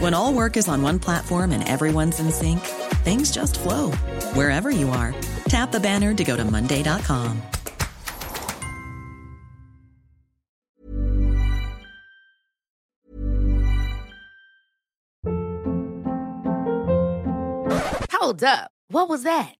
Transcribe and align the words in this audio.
When 0.00 0.14
all 0.14 0.32
work 0.32 0.56
is 0.56 0.66
on 0.66 0.80
one 0.80 0.98
platform 0.98 1.52
and 1.52 1.62
everyone's 1.68 2.20
in 2.20 2.32
sync, 2.32 2.60
things 3.04 3.30
just 3.30 3.60
flow 3.60 3.90
wherever 4.32 4.70
you 4.70 4.88
are. 4.88 5.14
Tap 5.44 5.72
the 5.72 5.78
banner 5.78 6.14
to 6.14 6.24
go 6.24 6.38
to 6.38 6.44
Monday.com. 6.44 7.42
Hold 18.10 18.42
up. 18.42 18.70
What 18.88 19.10
was 19.10 19.24
that? 19.24 19.59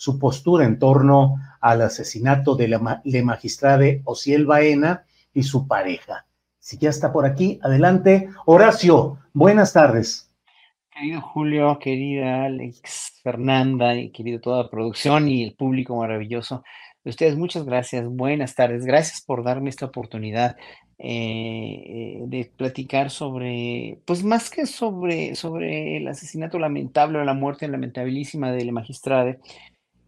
su 0.00 0.18
postura 0.18 0.64
en 0.64 0.78
torno 0.78 1.36
al 1.60 1.82
asesinato 1.82 2.56
de 2.56 2.68
la 2.68 3.02
le 3.04 3.22
magistrada 3.22 3.84
Ociel 4.04 4.46
Baena 4.46 5.04
y 5.34 5.42
su 5.42 5.68
pareja. 5.68 6.24
Si 6.58 6.78
ya 6.78 6.88
está 6.88 7.12
por 7.12 7.26
aquí, 7.26 7.60
adelante. 7.62 8.30
Horacio, 8.46 9.18
buenas 9.34 9.74
tardes. 9.74 10.32
Querido 10.90 11.20
Julio, 11.20 11.78
querida 11.78 12.46
Alex, 12.46 13.20
Fernanda 13.22 13.94
y 13.94 14.08
querido 14.08 14.40
toda 14.40 14.62
la 14.62 14.70
producción 14.70 15.28
y 15.28 15.44
el 15.44 15.54
público 15.54 15.94
maravilloso. 15.96 16.64
Ustedes, 17.04 17.36
muchas 17.36 17.66
gracias. 17.66 18.06
Buenas 18.08 18.54
tardes. 18.54 18.86
Gracias 18.86 19.20
por 19.20 19.44
darme 19.44 19.68
esta 19.68 19.84
oportunidad 19.84 20.56
eh, 21.02 22.18
de 22.26 22.52
platicar 22.54 23.08
sobre, 23.08 24.00
pues 24.04 24.22
más 24.22 24.50
que 24.50 24.66
sobre, 24.66 25.34
sobre 25.34 25.96
el 25.96 26.06
asesinato 26.08 26.58
lamentable 26.58 27.18
o 27.18 27.24
la 27.24 27.32
muerte 27.32 27.66
lamentabilísima 27.68 28.52
de 28.52 28.66
la 28.66 28.72
magistrada, 28.72 29.38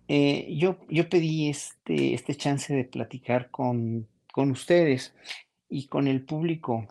eh, 0.09 0.55
yo, 0.55 0.79
yo 0.89 1.09
pedí 1.09 1.49
este, 1.49 2.15
este 2.15 2.35
chance 2.35 2.75
de 2.75 2.85
platicar 2.85 3.51
con, 3.51 4.09
con 4.33 4.51
ustedes 4.51 5.15
y 5.69 5.87
con 5.87 6.07
el 6.07 6.25
público 6.25 6.87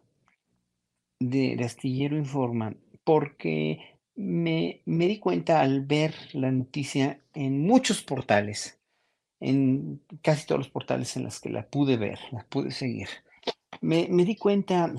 de, 1.20 1.56
de 1.56 1.64
Astillero 1.64 2.18
Informa, 2.18 2.74
porque 3.04 4.00
me, 4.16 4.82
me 4.86 5.08
di 5.08 5.20
cuenta 5.20 5.62
al 5.62 5.86
ver 5.86 6.14
la 6.34 6.52
noticia 6.52 7.22
en 7.34 7.62
muchos 7.62 8.02
portales, 8.02 8.80
en 9.40 10.02
casi 10.22 10.46
todos 10.46 10.60
los 10.60 10.70
portales 10.70 11.16
en 11.18 11.24
los 11.24 11.40
que 11.40 11.50
la 11.50 11.68
pude 11.68 11.98
ver, 11.98 12.20
la 12.32 12.44
pude 12.50 12.72
seguir, 12.72 13.08
me, 13.82 14.08
me 14.10 14.26
di 14.26 14.36
cuenta 14.36 14.94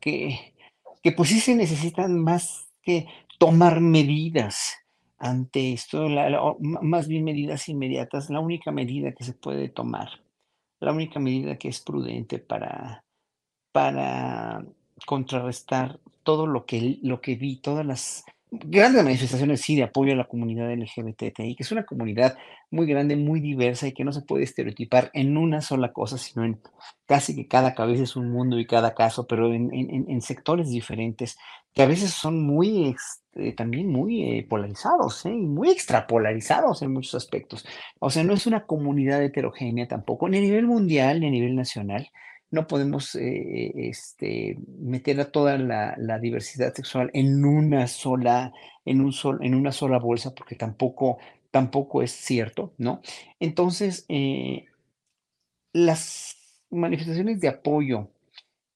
que, 0.00 0.54
que 1.02 1.12
pues 1.12 1.28
sí 1.28 1.40
se 1.40 1.54
necesitan 1.54 2.18
más 2.18 2.68
que 2.82 3.06
tomar 3.38 3.80
medidas 3.80 4.81
ante 5.22 5.72
esto, 5.72 6.08
más 6.60 7.06
bien 7.06 7.22
medidas 7.22 7.68
inmediatas, 7.68 8.28
la 8.28 8.40
única 8.40 8.72
medida 8.72 9.12
que 9.12 9.22
se 9.22 9.32
puede 9.32 9.68
tomar, 9.68 10.08
la 10.80 10.92
única 10.92 11.20
medida 11.20 11.56
que 11.56 11.68
es 11.68 11.80
prudente 11.80 12.40
para, 12.40 13.04
para 13.70 14.64
contrarrestar 15.06 16.00
todo 16.24 16.48
lo 16.48 16.66
que, 16.66 16.98
lo 17.02 17.20
que 17.20 17.36
vi, 17.36 17.58
todas 17.58 17.86
las 17.86 18.24
grandes 18.50 19.04
manifestaciones, 19.04 19.60
sí, 19.60 19.76
de 19.76 19.84
apoyo 19.84 20.12
a 20.12 20.16
la 20.16 20.26
comunidad 20.26 20.72
LGBTI, 20.72 21.54
que 21.54 21.62
es 21.62 21.70
una 21.70 21.84
comunidad 21.84 22.36
muy 22.72 22.86
grande, 22.86 23.14
muy 23.14 23.38
diversa 23.38 23.86
y 23.86 23.92
que 23.92 24.04
no 24.04 24.10
se 24.10 24.22
puede 24.22 24.42
estereotipar 24.42 25.12
en 25.14 25.36
una 25.36 25.60
sola 25.60 25.92
cosa, 25.92 26.18
sino 26.18 26.44
en 26.44 26.60
casi 27.06 27.36
que 27.36 27.46
cada 27.46 27.76
cabeza 27.76 28.02
es 28.02 28.16
un 28.16 28.32
mundo 28.32 28.58
y 28.58 28.66
cada 28.66 28.92
caso, 28.92 29.28
pero 29.28 29.54
en 29.54 30.20
sectores 30.20 30.68
diferentes, 30.68 31.38
que 31.74 31.82
a 31.82 31.86
veces 31.86 32.10
son 32.10 32.42
muy, 32.42 32.88
este, 32.88 33.52
también 33.52 33.88
muy 33.88 34.22
eh, 34.22 34.46
polarizados, 34.48 35.24
¿eh? 35.26 35.30
y 35.30 35.46
muy 35.46 35.70
extrapolarizados 35.70 36.82
en 36.82 36.92
muchos 36.92 37.14
aspectos. 37.14 37.64
O 37.98 38.10
sea, 38.10 38.24
no 38.24 38.34
es 38.34 38.46
una 38.46 38.66
comunidad 38.66 39.22
heterogénea 39.22 39.88
tampoco, 39.88 40.28
ni 40.28 40.38
a 40.38 40.40
nivel 40.40 40.66
mundial, 40.66 41.20
ni 41.20 41.28
a 41.28 41.30
nivel 41.30 41.56
nacional 41.56 42.10
no 42.50 42.66
podemos 42.66 43.14
eh, 43.14 43.72
este, 43.76 44.58
meter 44.78 45.18
a 45.20 45.30
toda 45.30 45.56
la, 45.56 46.18
diversidad 46.20 46.74
sexual 46.74 47.10
en 47.14 47.42
una 47.46 47.86
sola, 47.86 48.52
en, 48.84 49.00
un 49.00 49.12
sol, 49.12 49.38
en 49.40 49.54
una 49.54 49.72
sola 49.72 49.98
bolsa, 49.98 50.34
porque 50.34 50.54
tampoco, 50.54 51.16
tampoco 51.50 52.02
es 52.02 52.10
cierto, 52.10 52.74
¿no? 52.76 53.00
Entonces, 53.40 54.06
las 55.72 56.36
manifestaciones 56.68 57.40
de 57.40 57.48
apoyo 57.48 58.10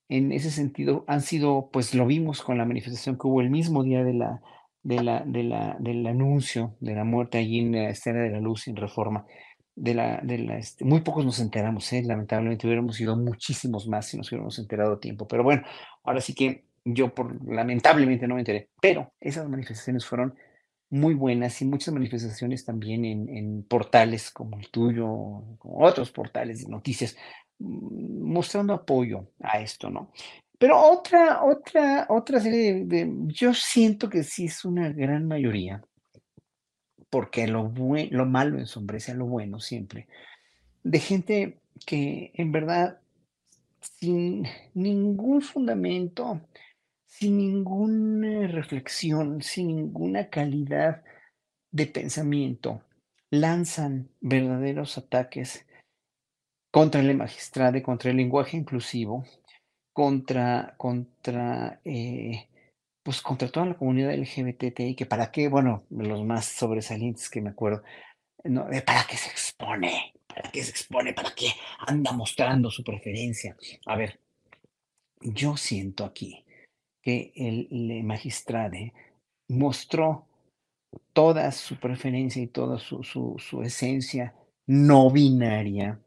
en 0.09 0.33
ese 0.33 0.50
sentido 0.50 1.05
han 1.09 1.21
sido, 1.21 1.71
pues 1.72 1.94
lo 1.94 2.07
vimos 2.07 2.42
con 2.42 2.59
la 2.59 2.65
manifestación 2.65 3.16
que 3.19 3.27
hubo 3.27 3.41
el 3.41 3.51
mismo 3.51 3.83
día 3.83 4.04
de 4.04 4.15
la, 4.15 4.41
de 4.83 5.03
la, 5.03 5.22
de 5.27 5.42
la, 5.42 5.77
del 5.81 6.07
anuncio 6.07 6.77
de 6.81 6.95
la 6.95 7.04
muerte 7.04 7.39
allí 7.39 7.60
en 7.60 7.72
la 7.72 7.91
escena 7.91 8.22
de 8.22 8.31
la 8.31 8.41
luz 8.41 8.69
en 8.69 8.77
reforma 8.77 9.27
de 9.77 9.95
la, 9.95 10.21
de 10.22 10.39
la 10.39 10.59
este, 10.59 10.84
muy 10.84 11.03
pocos 11.03 11.25
nos 11.25 11.39
enteramos, 11.39 11.92
¿eh? 11.92 12.03
lamentablemente 12.03 12.66
hubiéramos 12.66 12.97
sido 12.97 13.16
muchísimos 13.16 13.86
más 13.86 14.07
si 14.07 14.16
nos 14.16 14.31
hubiéramos 14.33 14.59
enterado 14.59 14.95
a 14.95 15.01
tiempo, 15.01 15.28
pero 15.28 15.45
bueno, 15.45 15.63
ahora 16.03 16.21
sí 16.21 16.34
que 16.34 16.65
yo 16.84 17.15
por, 17.15 17.39
lamentablemente 17.47 18.27
no 18.27 18.36
me 18.36 18.41
enteré, 18.41 18.71
pero 18.81 19.13
esas 19.21 19.48
manifestaciones 19.48 20.07
fueron 20.07 20.34
muy 20.89 21.15
buenas 21.15 21.60
y 21.60 21.66
muchas 21.66 21.92
manifestaciones 21.92 22.65
también 22.65 23.04
en, 23.04 23.28
en 23.28 23.65
portales 23.65 24.31
como 24.31 24.59
el 24.59 24.71
tuyo, 24.71 25.07
como 25.59 25.84
otros 25.84 26.10
portales 26.10 26.63
de 26.65 26.71
noticias, 26.71 27.16
mostrando 27.59 28.75
apoyo 28.75 29.29
a 29.41 29.61
esto, 29.61 29.91
¿no? 29.91 30.13
Pero 30.59 30.81
otra, 30.81 31.43
otra, 31.45 32.07
otra 32.09 32.41
serie 32.41 32.85
de, 32.85 33.11
yo 33.27 33.53
siento 33.53 34.09
que 34.09 34.23
sí 34.23 34.47
es 34.47 34.65
una 34.65 34.91
gran 34.91 35.27
mayoría, 35.29 35.83
porque 37.11 37.47
lo, 37.47 37.73
lo 38.11 38.27
malo 38.27 38.59
ensombrece 38.59 39.13
a 39.13 39.15
lo 39.15 39.27
bueno 39.27 39.61
siempre, 39.61 40.09
de 40.83 40.99
gente 40.99 41.59
que 41.85 42.31
en 42.35 42.53
verdad 42.53 43.01
sin 43.81 44.47
ningún 44.75 45.43
fundamento, 45.43 46.41
sin 47.05 47.39
ninguna 47.39 48.47
reflexión, 48.49 49.43
sin 49.43 49.69
ninguna 49.69 50.29
calidad 50.29 51.03
de 51.71 51.87
pensamiento, 51.87 52.83
lanzan 53.31 54.09
verdaderos 54.21 54.99
ataques 54.99 55.67
contra 56.77 57.01
el 57.01 57.17
magistrado, 57.17 57.83
contra 57.83 58.11
el 58.11 58.19
lenguaje 58.19 58.55
inclusivo, 58.55 59.25
contra, 59.95 60.75
contra, 60.77 61.81
eh, 61.87 62.51
pues 63.03 63.23
contra 63.23 63.49
toda 63.49 63.65
la 63.65 63.78
comunidad 63.78 64.13
LGBTI, 64.13 64.95
que 64.95 65.07
para 65.07 65.33
qué, 65.33 65.49
bueno, 65.49 65.87
los 65.89 66.23
más 66.23 66.45
sobresalientes 66.45 67.31
que 67.31 67.41
me 67.41 67.49
acuerdo, 67.49 67.83
no, 68.45 68.67
¿para 68.84 69.07
qué 69.09 69.17
se 69.17 69.31
expone? 69.31 70.13
¿Para 70.27 70.51
qué 70.51 70.63
se 70.63 70.71
expone? 70.71 71.15
¿Para 71.15 71.34
qué 71.34 71.47
anda 71.78 72.13
mostrando 72.13 72.71
su 72.71 72.84
preferencia? 72.84 73.57
A 73.87 73.97
ver, 73.97 74.21
yo 75.22 75.57
siento 75.57 76.05
aquí 76.05 76.45
que 77.01 77.33
el, 77.37 77.69
el 77.71 78.05
magistrado 78.05 78.77
mostró 79.49 80.27
toda 81.15 81.51
su 81.53 81.81
preferencia 81.81 82.43
y 82.43 82.49
toda 82.49 82.79
su, 82.79 83.03
su, 83.03 83.37
su 83.39 83.63
esencia 83.63 84.34
no 84.67 85.11
binaria 85.11 86.03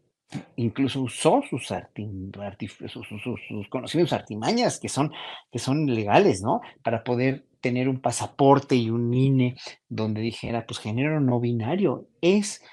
incluso 0.55 1.01
usó 1.01 1.41
sus, 1.49 1.67
sus, 1.67 3.69
conocimientos 3.69 4.13
artimañas 4.13 4.79
que 4.79 4.89
son, 4.89 5.11
que 5.51 5.59
son 5.59 5.87
legales, 5.87 6.41
¿no? 6.41 6.61
Para 6.83 7.03
poder 7.03 7.45
tener 7.61 7.89
un 7.89 7.99
pasaporte 7.99 8.75
y 8.75 8.89
un 8.89 9.13
INE 9.13 9.55
donde 9.87 10.21
dijera, 10.21 10.65
pues 10.65 10.79
género 10.79 11.19
no 11.19 11.39
binario 11.39 12.07
es 12.21 12.63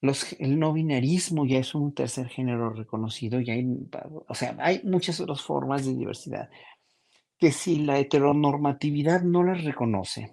los, 0.00 0.34
el 0.38 0.58
no 0.58 0.72
binarismo 0.72 1.46
ya 1.46 1.58
es 1.58 1.74
un 1.74 1.94
tercer 1.94 2.28
género 2.28 2.70
reconocido, 2.70 3.40
y 3.40 3.50
hay, 3.50 3.66
o 4.28 4.34
sea, 4.34 4.54
hay 4.58 4.82
muchas 4.84 5.18
otras 5.18 5.40
formas 5.40 5.86
de 5.86 5.94
diversidad 5.94 6.50
que 7.38 7.52
si 7.52 7.76
la 7.76 7.98
heteronormatividad 7.98 9.22
no 9.22 9.42
las 9.42 9.64
reconoce, 9.64 10.30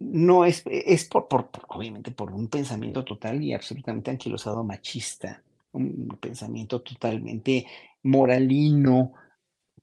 no 0.00 0.44
es, 0.44 0.62
es 0.66 1.04
por, 1.06 1.28
por, 1.28 1.50
obviamente 1.68 2.10
por 2.10 2.32
un 2.32 2.48
pensamiento 2.48 3.04
total 3.04 3.42
y 3.42 3.52
absolutamente 3.52 4.10
anquilosado 4.10 4.62
machista, 4.64 5.42
un 5.72 6.16
pensamiento 6.20 6.80
totalmente 6.80 7.66
moralino, 8.02 9.14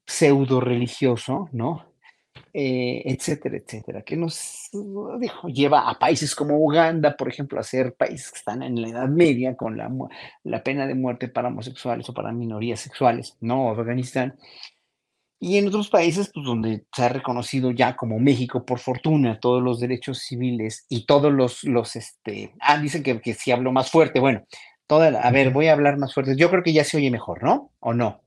pseudo 0.05 0.59
religioso, 0.59 1.49
¿no? 1.51 1.95
Eh, 2.53 3.01
etcétera, 3.05 3.57
etcétera, 3.57 4.01
que 4.01 4.15
nos 4.15 4.69
dijo, 5.19 5.47
lleva 5.49 5.89
a 5.89 5.99
países 5.99 6.33
como 6.35 6.57
Uganda, 6.57 7.15
por 7.15 7.27
ejemplo, 7.27 7.59
a 7.59 7.63
ser 7.63 7.95
países 7.95 8.31
que 8.31 8.37
están 8.37 8.63
en 8.63 8.81
la 8.81 8.89
Edad 8.89 9.09
Media 9.09 9.55
con 9.55 9.77
la, 9.77 9.91
la 10.43 10.63
pena 10.63 10.87
de 10.87 10.95
muerte 10.95 11.27
para 11.27 11.49
homosexuales 11.49 12.07
o 12.09 12.13
para 12.13 12.31
minorías 12.31 12.79
sexuales, 12.79 13.37
¿no? 13.41 13.69
Afganistán, 13.71 14.37
y 15.45 15.59
en 15.59 15.67
otros 15.67 15.89
países, 15.89 16.31
pues 16.33 16.43
donde 16.43 16.85
se 16.91 17.03
ha 17.03 17.09
reconocido 17.09 17.69
ya 17.69 17.95
como 17.95 18.17
México, 18.17 18.65
por 18.65 18.79
fortuna, 18.79 19.39
todos 19.39 19.61
los 19.61 19.79
derechos 19.79 20.17
civiles 20.23 20.87
y 20.89 21.05
todos 21.05 21.31
los, 21.31 21.63
los 21.65 21.95
este, 21.95 22.55
ah, 22.59 22.79
dicen 22.79 23.03
que, 23.03 23.21
que 23.21 23.35
si 23.35 23.51
hablo 23.51 23.71
más 23.71 23.91
fuerte, 23.91 24.19
bueno, 24.19 24.43
toda 24.87 25.21
a 25.21 25.29
ver, 25.29 25.51
voy 25.51 25.67
a 25.67 25.73
hablar 25.73 25.99
más 25.99 26.15
fuerte. 26.15 26.35
Yo 26.35 26.49
creo 26.49 26.63
que 26.63 26.73
ya 26.73 26.83
se 26.83 26.97
oye 26.97 27.11
mejor, 27.11 27.43
¿no? 27.43 27.69
¿O 27.79 27.93
no? 27.93 28.23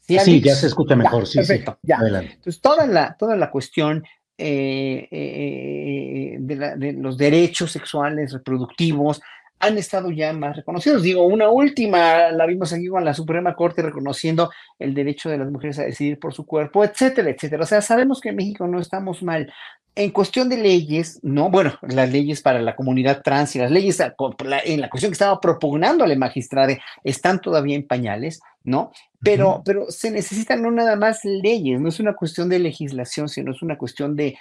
Sí, 0.00 0.40
ya 0.40 0.56
se 0.56 0.66
escucha 0.66 0.96
mejor, 0.96 1.24
sí, 1.24 1.38
perfecto, 1.38 1.78
Ya. 1.84 1.98
Entonces, 2.02 2.60
toda 2.60 2.84
la, 2.84 3.14
toda 3.16 3.36
la 3.36 3.48
cuestión 3.52 4.02
eh, 4.36 5.06
eh, 5.08 6.36
de, 6.40 6.76
de, 6.78 6.92
los 6.94 7.16
derechos 7.16 7.70
sexuales 7.70 8.32
reproductivos 8.32 9.22
han 9.60 9.76
estado 9.76 10.10
ya 10.10 10.32
más 10.32 10.56
reconocidos. 10.56 11.02
Digo, 11.02 11.24
una 11.24 11.50
última, 11.50 12.30
la 12.30 12.46
vimos 12.46 12.72
aquí 12.72 12.88
con 12.88 13.04
la 13.04 13.14
Suprema 13.14 13.54
Corte 13.54 13.82
reconociendo 13.82 14.50
el 14.78 14.94
derecho 14.94 15.28
de 15.28 15.38
las 15.38 15.50
mujeres 15.50 15.78
a 15.78 15.84
decidir 15.84 16.18
por 16.18 16.32
su 16.32 16.46
cuerpo, 16.46 16.82
etcétera, 16.82 17.30
etcétera. 17.30 17.62
O 17.62 17.66
sea, 17.66 17.82
sabemos 17.82 18.20
que 18.20 18.30
en 18.30 18.36
México 18.36 18.66
no 18.66 18.80
estamos 18.80 19.22
mal. 19.22 19.52
En 19.94 20.10
cuestión 20.12 20.48
de 20.48 20.56
leyes, 20.56 21.20
no, 21.22 21.50
bueno, 21.50 21.74
las 21.82 22.10
leyes 22.10 22.40
para 22.40 22.62
la 22.62 22.74
comunidad 22.74 23.22
trans 23.22 23.54
y 23.54 23.58
las 23.58 23.70
leyes 23.70 24.00
en 24.00 24.80
la 24.80 24.88
cuestión 24.88 25.10
que 25.10 25.14
estaba 25.14 25.40
propugnando 25.40 26.06
la 26.06 26.16
magistrada 26.16 26.78
están 27.04 27.40
todavía 27.40 27.76
en 27.76 27.86
pañales, 27.86 28.40
¿no? 28.64 28.92
Pero, 29.22 29.62
pero 29.64 29.90
se 29.90 30.10
necesitan 30.10 30.62
no 30.62 30.70
nada 30.70 30.96
más 30.96 31.22
leyes, 31.24 31.80
no 31.80 31.90
es 31.90 32.00
una 32.00 32.14
cuestión 32.14 32.48
de 32.48 32.60
legislación, 32.60 33.28
sino 33.28 33.52
es 33.52 33.60
una 33.60 33.76
cuestión 33.76 34.16
de 34.16 34.38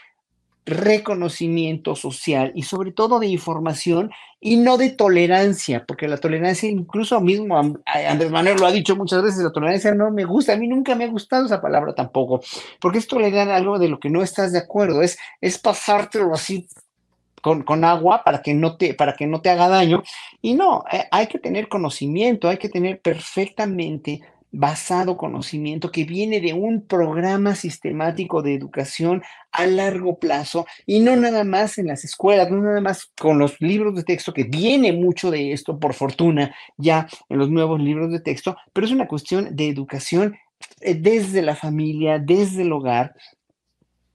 reconocimiento 0.69 1.95
social 1.95 2.51
y 2.55 2.63
sobre 2.63 2.91
todo 2.91 3.19
de 3.19 3.27
información 3.27 4.11
y 4.39 4.57
no 4.57 4.77
de 4.77 4.89
tolerancia, 4.89 5.85
porque 5.85 6.07
la 6.07 6.17
tolerancia 6.17 6.69
incluso 6.69 7.19
mismo 7.19 7.57
Andrés 7.57 8.31
Manuel 8.31 8.57
lo 8.57 8.65
ha 8.65 8.71
dicho 8.71 8.95
muchas 8.95 9.21
veces, 9.21 9.43
la 9.43 9.51
tolerancia 9.51 9.93
no 9.93 10.11
me 10.11 10.25
gusta, 10.25 10.53
a 10.53 10.57
mí 10.57 10.67
nunca 10.67 10.95
me 10.95 11.03
ha 11.03 11.09
gustado 11.09 11.45
esa 11.45 11.61
palabra 11.61 11.93
tampoco, 11.93 12.41
porque 12.79 12.99
es 12.99 13.07
tolerar 13.07 13.49
algo 13.49 13.79
de 13.79 13.89
lo 13.89 13.99
que 13.99 14.09
no 14.09 14.21
estás 14.21 14.53
de 14.53 14.59
acuerdo, 14.59 15.01
es, 15.01 15.17
es 15.41 15.57
pasártelo 15.57 16.33
así 16.33 16.67
con, 17.41 17.63
con, 17.63 17.83
agua 17.83 18.23
para 18.23 18.41
que, 18.41 18.53
no 18.53 18.77
te, 18.77 18.93
para 18.93 19.13
que 19.13 19.27
no 19.27 19.41
te 19.41 19.49
haga 19.49 19.67
daño. 19.67 20.03
Y 20.41 20.53
no, 20.55 20.83
eh, 20.91 21.05
hay 21.11 21.27
que 21.27 21.39
tener 21.39 21.67
conocimiento, 21.67 22.49
hay 22.49 22.57
que 22.57 22.69
tener 22.69 22.99
perfectamente 22.99 24.21
basado 24.51 25.17
conocimiento 25.17 25.91
que 25.91 26.05
viene 26.05 26.39
de 26.39 26.53
un 26.53 26.85
programa 26.85 27.55
sistemático 27.55 28.41
de 28.41 28.55
educación 28.55 29.21
a 29.51 29.65
largo 29.65 30.17
plazo 30.17 30.65
y 30.85 30.99
no 30.99 31.15
nada 31.15 31.43
más 31.43 31.77
en 31.77 31.87
las 31.87 32.03
escuelas, 32.03 32.49
no 32.49 32.61
nada 32.61 32.81
más 32.81 33.11
con 33.19 33.37
los 33.37 33.59
libros 33.61 33.95
de 33.95 34.03
texto, 34.03 34.33
que 34.33 34.43
viene 34.43 34.91
mucho 34.93 35.29
de 35.31 35.51
esto, 35.51 35.79
por 35.79 35.93
fortuna, 35.93 36.55
ya 36.77 37.07
en 37.29 37.37
los 37.37 37.49
nuevos 37.49 37.79
libros 37.79 38.11
de 38.11 38.19
texto, 38.19 38.57
pero 38.73 38.87
es 38.87 38.93
una 38.93 39.07
cuestión 39.07 39.55
de 39.55 39.69
educación 39.69 40.35
eh, 40.81 40.95
desde 40.95 41.41
la 41.41 41.55
familia, 41.55 42.19
desde 42.19 42.63
el 42.63 42.71
hogar, 42.71 43.15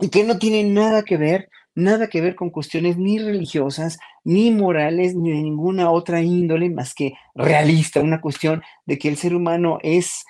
y 0.01 0.09
que 0.09 0.25
no 0.25 0.39
tiene 0.39 0.65
nada 0.65 1.03
que 1.03 1.17
ver 1.17 1.49
nada 1.75 2.09
que 2.09 2.21
ver 2.21 2.35
con 2.35 2.51
cuestiones 2.51 2.97
ni 2.97 3.19
religiosas, 3.19 3.99
ni 4.23 4.51
morales, 4.51 5.15
ni 5.15 5.31
de 5.31 5.43
ninguna 5.43 5.91
otra 5.91 6.23
índole 6.23 6.71
más 6.71 6.95
que 6.95 7.15
realista, 7.35 8.01
una 8.01 8.21
cuestión 8.21 8.63
de 8.87 8.99
que 8.99 9.09
el 9.09 9.17
ser 9.17 9.35
humano 9.35 9.79
es 9.83 10.25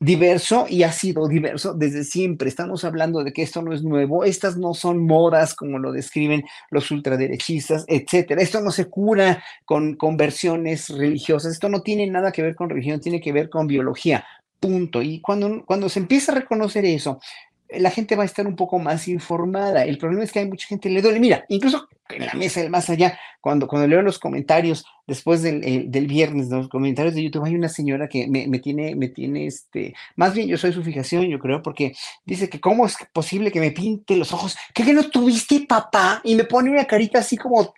diverso 0.00 0.66
y 0.68 0.84
ha 0.84 0.92
sido 0.92 1.26
diverso 1.26 1.74
desde 1.74 2.04
siempre. 2.04 2.48
Estamos 2.48 2.84
hablando 2.84 3.24
de 3.24 3.32
que 3.32 3.42
esto 3.42 3.62
no 3.62 3.72
es 3.72 3.82
nuevo, 3.82 4.24
estas 4.24 4.56
no 4.56 4.74
son 4.74 5.04
modas 5.04 5.54
como 5.54 5.78
lo 5.78 5.92
describen 5.92 6.44
los 6.70 6.90
ultraderechistas, 6.90 7.84
etcétera. 7.88 8.40
Esto 8.40 8.60
no 8.60 8.70
se 8.70 8.86
cura 8.86 9.42
con 9.64 9.96
conversiones 9.96 10.88
religiosas, 10.88 11.52
esto 11.52 11.68
no 11.68 11.82
tiene 11.82 12.06
nada 12.06 12.32
que 12.32 12.42
ver 12.42 12.54
con 12.54 12.70
religión, 12.70 13.00
tiene 13.00 13.20
que 13.20 13.32
ver 13.32 13.50
con 13.50 13.66
biología. 13.66 14.24
Punto. 14.60 15.02
Y 15.02 15.20
cuando, 15.20 15.64
cuando 15.64 15.88
se 15.88 16.00
empieza 16.00 16.32
a 16.32 16.36
reconocer 16.36 16.84
eso, 16.84 17.20
la 17.70 17.90
gente 17.90 18.16
va 18.16 18.22
a 18.22 18.26
estar 18.26 18.46
un 18.46 18.56
poco 18.56 18.78
más 18.78 19.08
informada. 19.08 19.84
El 19.84 19.98
problema 19.98 20.24
es 20.24 20.32
que 20.32 20.40
hay 20.40 20.48
mucha 20.48 20.66
gente 20.66 20.88
que 20.88 20.94
le 20.94 21.02
duele. 21.02 21.20
Mira, 21.20 21.44
incluso 21.48 21.88
en 22.08 22.26
la 22.26 22.34
mesa 22.34 22.60
del 22.60 22.70
más 22.70 22.88
allá, 22.88 23.18
cuando, 23.40 23.66
cuando 23.68 23.86
leo 23.86 24.02
los 24.02 24.18
comentarios 24.18 24.84
después 25.06 25.42
del, 25.42 25.62
eh, 25.64 25.84
del 25.86 26.06
viernes, 26.06 26.48
los 26.48 26.68
comentarios 26.68 27.14
de 27.14 27.22
YouTube, 27.22 27.44
hay 27.44 27.54
una 27.54 27.68
señora 27.68 28.08
que 28.08 28.26
me, 28.26 28.46
me, 28.46 28.58
tiene, 28.58 28.94
me 28.94 29.08
tiene 29.08 29.46
este, 29.46 29.94
más 30.16 30.34
bien 30.34 30.48
yo 30.48 30.56
soy 30.56 30.72
su 30.72 30.82
fijación, 30.82 31.26
yo 31.28 31.38
creo, 31.38 31.62
porque 31.62 31.92
dice 32.24 32.48
que 32.48 32.60
cómo 32.60 32.86
es 32.86 32.96
posible 33.12 33.52
que 33.52 33.60
me 33.60 33.70
pinte 33.70 34.16
los 34.16 34.32
ojos, 34.32 34.56
que, 34.74 34.84
no 34.92 35.04
tuviste 35.10 35.66
papá, 35.68 36.20
y 36.24 36.34
me 36.34 36.44
pone 36.44 36.70
una 36.70 36.86
carita 36.86 37.18
así 37.18 37.36
como, 37.36 37.74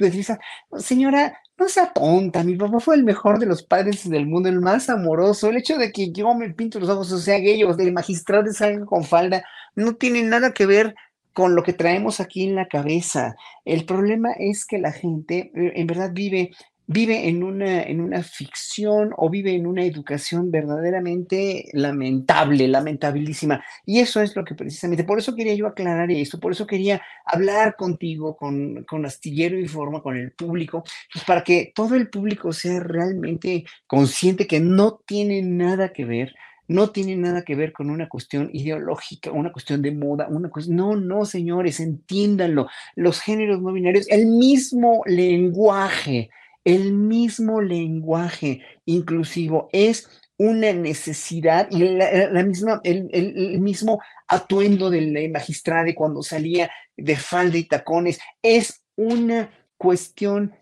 señora, 0.78 1.40
no 1.60 1.68
sea 1.68 1.92
tonta, 1.92 2.42
mi 2.42 2.56
papá 2.56 2.80
fue 2.80 2.96
el 2.96 3.04
mejor 3.04 3.38
de 3.38 3.44
los 3.44 3.62
padres 3.62 4.08
del 4.08 4.26
mundo, 4.26 4.48
el 4.48 4.60
más 4.60 4.88
amoroso. 4.88 5.50
El 5.50 5.58
hecho 5.58 5.76
de 5.76 5.92
que 5.92 6.10
yo 6.10 6.34
me 6.34 6.48
pinto 6.54 6.80
los 6.80 6.88
ojos, 6.88 7.12
o 7.12 7.18
sea, 7.18 7.38
gay 7.38 7.62
o 7.64 7.74
del 7.74 7.92
magistrado 7.92 8.50
salga 8.52 8.86
con 8.86 9.04
falda, 9.04 9.44
no 9.74 9.94
tiene 9.94 10.22
nada 10.22 10.52
que 10.52 10.64
ver 10.64 10.94
con 11.34 11.54
lo 11.54 11.62
que 11.62 11.74
traemos 11.74 12.18
aquí 12.18 12.44
en 12.44 12.56
la 12.56 12.66
cabeza. 12.66 13.36
El 13.66 13.84
problema 13.84 14.32
es 14.38 14.64
que 14.64 14.78
la 14.78 14.90
gente 14.90 15.52
eh, 15.54 15.72
en 15.76 15.86
verdad 15.86 16.10
vive 16.12 16.50
vive 16.92 17.28
en 17.28 17.44
una, 17.44 17.84
en 17.84 18.00
una 18.00 18.20
ficción 18.24 19.12
o 19.16 19.30
vive 19.30 19.54
en 19.54 19.64
una 19.64 19.84
educación 19.84 20.50
verdaderamente 20.50 21.66
lamentable, 21.72 22.66
lamentabilísima. 22.66 23.62
Y 23.86 24.00
eso 24.00 24.20
es 24.20 24.34
lo 24.34 24.44
que 24.44 24.56
precisamente, 24.56 25.04
por 25.04 25.20
eso 25.20 25.36
quería 25.36 25.54
yo 25.54 25.68
aclarar 25.68 26.10
esto, 26.10 26.40
por 26.40 26.50
eso 26.50 26.66
quería 26.66 27.00
hablar 27.24 27.76
contigo, 27.76 28.36
con, 28.36 28.82
con 28.82 29.06
Astillero 29.06 29.56
Informa, 29.56 30.02
con 30.02 30.16
el 30.16 30.32
público, 30.32 30.82
pues 31.12 31.24
para 31.24 31.44
que 31.44 31.70
todo 31.72 31.94
el 31.94 32.10
público 32.10 32.52
sea 32.52 32.80
realmente 32.80 33.64
consciente 33.86 34.48
que 34.48 34.58
no 34.58 35.00
tiene 35.06 35.42
nada 35.42 35.92
que 35.92 36.04
ver 36.04 36.34
no 36.66 36.90
tiene 36.90 37.16
nada 37.16 37.42
que 37.42 37.56
ver 37.56 37.72
con 37.72 37.90
una 37.90 38.08
cuestión 38.08 38.48
ideológica, 38.52 39.32
una 39.32 39.50
cuestión 39.50 39.82
de 39.82 39.90
moda, 39.90 40.28
una 40.28 40.50
cuestión, 40.50 40.76
no, 40.76 40.94
no, 40.94 41.24
señores, 41.24 41.80
entiéndanlo, 41.80 42.68
los 42.94 43.20
géneros 43.20 43.60
no 43.60 43.72
binarios, 43.72 44.08
el 44.08 44.26
mismo 44.26 45.02
lenguaje 45.04 46.30
el 46.64 46.92
mismo 46.92 47.60
lenguaje 47.60 48.62
inclusivo 48.84 49.68
es 49.72 50.08
una 50.36 50.72
necesidad 50.72 51.68
y 51.70 51.80
la, 51.80 52.42
misma, 52.42 52.80
el, 52.82 53.60
mismo 53.60 54.00
atuendo 54.26 54.88
del 54.88 55.30
magistrado 55.30 55.92
cuando 55.94 56.22
salía 56.22 56.70
de 56.96 57.16
falda 57.16 57.58
y 57.58 57.64
tacones 57.64 58.18
es 58.42 58.82
una 58.96 59.50
cuestión 59.76 60.54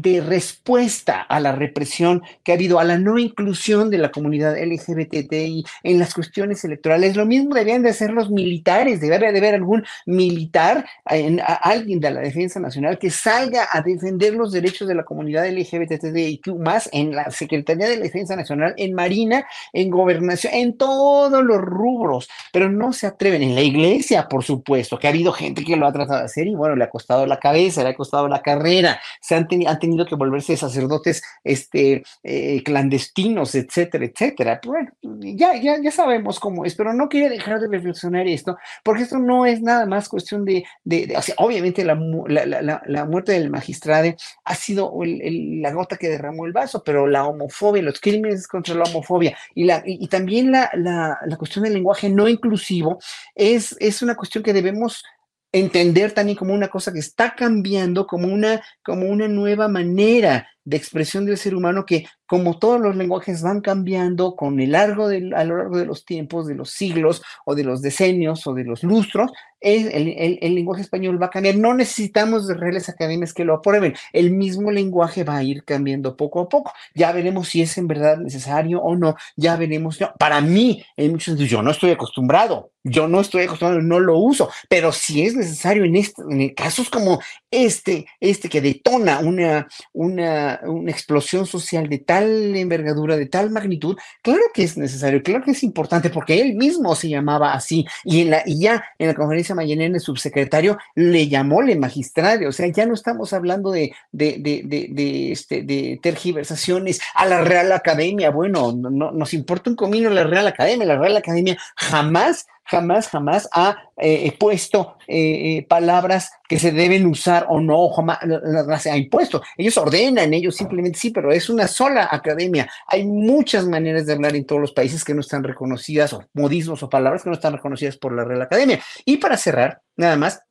de 0.00 0.20
respuesta 0.20 1.22
a 1.22 1.40
la 1.40 1.52
represión 1.52 2.22
que 2.44 2.52
ha 2.52 2.54
habido, 2.54 2.78
a 2.78 2.84
la 2.84 2.98
no 2.98 3.18
inclusión 3.18 3.90
de 3.90 3.98
la 3.98 4.10
comunidad 4.10 4.56
LGBTI 4.56 5.64
en 5.82 5.98
las 5.98 6.14
cuestiones 6.14 6.64
electorales. 6.64 7.16
Lo 7.16 7.26
mismo 7.26 7.54
deberían 7.54 7.82
de 7.82 7.90
hacer 7.90 8.12
los 8.12 8.30
militares, 8.30 9.00
debería 9.00 9.32
de 9.32 9.38
haber 9.38 9.56
algún 9.56 9.84
militar, 10.06 10.86
en, 11.06 11.40
alguien 11.44 11.98
de 11.98 12.12
la 12.12 12.20
Defensa 12.20 12.60
Nacional 12.60 12.98
que 12.98 13.10
salga 13.10 13.68
a 13.72 13.80
defender 13.80 14.34
los 14.34 14.52
derechos 14.52 14.86
de 14.86 14.94
la 14.94 15.04
comunidad 15.04 15.48
LGBTI 15.48 16.42
más 16.58 16.88
en 16.92 17.14
la 17.14 17.30
Secretaría 17.30 17.88
de 17.88 17.96
la 17.96 18.04
Defensa 18.04 18.36
Nacional, 18.36 18.74
en 18.76 18.94
Marina, 18.94 19.46
en 19.72 19.90
Gobernación, 19.90 20.54
en 20.54 20.76
todos 20.76 21.42
los 21.42 21.60
rubros, 21.60 22.28
pero 22.52 22.70
no 22.70 22.92
se 22.92 23.08
atreven. 23.08 23.42
En 23.42 23.54
la 23.56 23.62
iglesia, 23.62 24.28
por 24.28 24.44
supuesto, 24.44 24.98
que 24.98 25.08
ha 25.08 25.10
habido 25.10 25.32
gente 25.32 25.64
que 25.64 25.76
lo 25.76 25.86
ha 25.86 25.92
tratado 25.92 26.20
de 26.20 26.26
hacer 26.26 26.46
y 26.46 26.54
bueno, 26.54 26.76
le 26.76 26.84
ha 26.84 26.90
costado 26.90 27.26
la 27.26 27.40
cabeza, 27.40 27.82
le 27.82 27.90
ha 27.90 27.94
costado 27.94 28.28
la 28.28 28.42
carrera, 28.42 29.00
se 29.20 29.34
han, 29.34 29.48
han 29.66 29.87
tenido 29.88 30.06
que 30.06 30.14
volverse 30.14 30.56
sacerdotes 30.56 31.22
este, 31.42 32.02
eh, 32.22 32.62
clandestinos, 32.62 33.54
etcétera, 33.54 34.04
etcétera. 34.04 34.60
Bueno, 34.64 34.90
ya, 35.02 35.56
ya, 35.56 35.80
ya 35.82 35.90
sabemos 35.90 36.38
cómo 36.38 36.64
es, 36.64 36.74
pero 36.74 36.92
no 36.92 37.08
quería 37.08 37.30
dejar 37.30 37.60
de 37.60 37.68
reflexionar 37.68 38.26
esto, 38.26 38.56
porque 38.84 39.02
esto 39.02 39.18
no 39.18 39.46
es 39.46 39.62
nada 39.62 39.86
más 39.86 40.08
cuestión 40.08 40.44
de, 40.44 40.64
de, 40.84 41.14
o 41.16 41.22
sea, 41.22 41.34
obviamente 41.38 41.84
la, 41.84 41.94
la, 41.94 43.04
muerte 43.04 43.32
del 43.32 43.50
magistrado 43.50 44.14
ha 44.44 44.54
sido 44.54 44.92
la 45.02 45.72
gota 45.72 45.96
que 45.96 46.08
derramó 46.08 46.44
el 46.46 46.52
vaso, 46.52 46.82
pero 46.84 47.06
la 47.06 47.26
homofobia, 47.26 47.82
los 47.82 48.00
crímenes 48.00 48.46
contra 48.46 48.74
la 48.74 48.84
homofobia 48.84 49.36
y, 49.54 49.64
la, 49.64 49.82
y, 49.84 50.06
también 50.08 50.52
la, 50.52 50.70
la, 50.74 51.36
cuestión 51.38 51.64
del 51.64 51.74
lenguaje 51.74 52.10
no 52.10 52.28
inclusivo 52.28 52.98
es, 53.34 53.76
es 53.80 54.02
una 54.02 54.14
cuestión 54.14 54.44
que 54.44 54.52
debemos 54.52 55.04
entender 55.52 56.12
también 56.12 56.36
como 56.36 56.54
una 56.54 56.68
cosa 56.68 56.92
que 56.92 56.98
está 56.98 57.34
cambiando, 57.34 58.06
como 58.06 58.28
una, 58.28 58.62
como 58.82 59.06
una 59.06 59.28
nueva 59.28 59.68
manera 59.68 60.48
de 60.68 60.76
expresión 60.76 61.24
del 61.24 61.38
ser 61.38 61.54
humano 61.54 61.86
que, 61.86 62.04
como 62.26 62.58
todos 62.58 62.78
los 62.78 62.94
lenguajes 62.94 63.40
van 63.40 63.62
cambiando 63.62 64.36
con 64.36 64.60
el 64.60 64.72
largo 64.72 65.08
de, 65.08 65.30
a 65.34 65.44
lo 65.44 65.56
largo 65.56 65.78
de 65.78 65.86
los 65.86 66.04
tiempos, 66.04 66.46
de 66.46 66.54
los 66.54 66.70
siglos 66.70 67.22
o 67.46 67.54
de 67.54 67.64
los 67.64 67.80
decenios 67.80 68.46
o 68.46 68.52
de 68.52 68.64
los 68.64 68.82
lustros, 68.82 69.32
el, 69.60 70.38
el, 70.40 70.54
lenguaje 70.54 70.82
español 70.82 71.20
va 71.20 71.26
a 71.26 71.30
cambiar. 71.30 71.56
No 71.56 71.74
necesitamos 71.74 72.46
de 72.46 72.54
reales 72.54 72.88
academias 72.88 73.32
que 73.32 73.44
lo 73.44 73.54
aprueben. 73.54 73.94
El 74.12 74.30
mismo 74.30 74.70
lenguaje 74.70 75.24
va 75.24 75.38
a 75.38 75.42
ir 75.42 75.64
cambiando 75.64 76.16
poco 76.16 76.40
a 76.40 76.48
poco. 76.48 76.72
Ya 76.94 77.12
veremos 77.12 77.48
si 77.48 77.62
es 77.62 77.76
en 77.78 77.88
verdad 77.88 78.18
necesario 78.18 78.80
o 78.80 78.94
no. 78.94 79.16
Ya 79.36 79.56
veremos. 79.56 79.98
Para 80.18 80.40
mí, 80.40 80.84
en 80.96 81.12
muchos 81.12 81.26
sentidos, 81.26 81.50
yo 81.50 81.62
no 81.62 81.70
estoy 81.70 81.90
acostumbrado. 81.90 82.72
Yo 82.84 83.08
no 83.08 83.20
estoy 83.20 83.44
acostumbrado, 83.44 83.82
no 83.82 84.00
lo 84.00 84.18
uso. 84.18 84.50
Pero 84.68 84.92
si 84.92 85.22
es 85.22 85.34
necesario 85.34 85.84
en, 85.84 85.96
este, 85.96 86.22
en 86.28 86.50
casos 86.50 86.88
como 86.88 87.20
este, 87.50 88.06
este 88.20 88.48
que 88.48 88.60
detona 88.60 89.20
una, 89.20 89.68
una, 89.92 90.60
una 90.64 90.90
explosión 90.90 91.46
social 91.46 91.88
de 91.88 91.98
tal 91.98 92.56
envergadura, 92.56 93.16
de 93.16 93.26
tal 93.26 93.50
magnitud, 93.50 93.96
claro 94.22 94.42
que 94.52 94.64
es 94.64 94.76
necesario, 94.76 95.22
claro 95.22 95.44
que 95.44 95.52
es 95.52 95.62
importante, 95.62 96.10
porque 96.10 96.40
él 96.40 96.54
mismo 96.54 96.94
se 96.94 97.08
llamaba 97.08 97.52
así. 97.52 97.86
Y, 98.04 98.22
en 98.22 98.30
la, 98.30 98.42
y 98.44 98.60
ya 98.60 98.84
en 98.98 99.08
la 99.08 99.14
conferencia 99.14 99.54
Mañana 99.54 99.84
el 99.84 100.00
subsecretario, 100.00 100.78
le 100.94 101.28
llamó 101.28 101.62
le 101.62 101.76
magistrado, 101.76 102.48
o 102.48 102.52
sea, 102.52 102.66
ya 102.68 102.86
no 102.86 102.94
estamos 102.94 103.32
hablando 103.32 103.70
de, 103.70 103.92
de, 104.12 104.36
de, 104.38 104.62
de, 104.90 105.32
este, 105.32 105.62
de 105.62 105.98
tergiversaciones 106.02 107.00
a 107.14 107.26
la 107.26 107.42
Real 107.42 107.72
Academia, 107.72 108.30
bueno, 108.30 108.72
no, 108.72 109.10
nos 109.10 109.34
importa 109.34 109.70
un 109.70 109.76
comino 109.76 110.10
la 110.10 110.24
Real 110.24 110.46
Academia, 110.46 110.86
la 110.86 110.98
Real 110.98 111.16
Academia 111.16 111.56
jamás 111.76 112.46
jamás, 112.68 113.08
jamás 113.08 113.48
ha 113.52 113.76
eh, 113.96 114.36
puesto 114.38 114.96
eh, 115.06 115.56
eh, 115.58 115.66
palabras 115.68 116.30
que 116.48 116.58
se 116.58 116.70
deben 116.70 117.06
usar 117.06 117.46
o 117.48 117.60
no, 117.60 117.88
jamás 117.88 118.18
las 118.22 118.86
ha 118.86 118.96
impuesto. 118.96 119.42
Ellos 119.56 119.76
ordenan, 119.76 120.32
ellos 120.34 120.54
simplemente 120.54 120.98
sí, 120.98 121.10
pero 121.10 121.32
es 121.32 121.48
una 121.48 121.66
sola 121.66 122.08
academia. 122.10 122.70
Hay 122.86 123.04
muchas 123.04 123.66
maneras 123.66 124.06
de 124.06 124.12
hablar 124.12 124.36
en 124.36 124.46
todos 124.46 124.60
los 124.60 124.72
países 124.72 125.04
que 125.04 125.14
no 125.14 125.20
están 125.20 125.42
reconocidas, 125.42 126.12
o 126.12 126.24
modismos 126.34 126.82
o 126.82 126.88
palabras 126.88 127.22
que 127.22 127.30
no 127.30 127.34
están 127.34 127.54
reconocidas 127.54 127.96
por 127.96 128.14
la 128.14 128.24
Real 128.24 128.42
Academia. 128.42 128.80
Y 129.04 129.16
para 129.16 129.36
cerrar, 129.36 129.80
nada 129.96 130.16
más, 130.16 130.42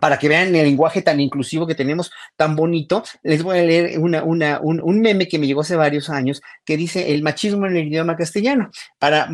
para 0.00 0.18
que 0.18 0.28
vean 0.28 0.54
el 0.54 0.64
lenguaje 0.64 1.02
tan 1.02 1.20
inclusivo 1.20 1.66
que 1.66 1.74
tenemos, 1.74 2.10
tan 2.36 2.56
bonito, 2.56 3.02
les 3.22 3.42
voy 3.42 3.58
a 3.58 3.62
leer 3.62 3.98
una, 3.98 4.22
un, 4.60 5.00
meme 5.00 5.28
que 5.28 5.38
me 5.38 5.46
llegó 5.46 5.62
hace 5.62 5.76
varios 5.76 6.08
años 6.10 6.40
que 6.64 6.76
dice 6.76 7.12
el 7.12 7.22
machismo 7.22 7.66
en 7.66 7.76
el 7.76 7.88
idioma 7.88 8.16
castellano. 8.16 8.70
Para, 8.98 9.28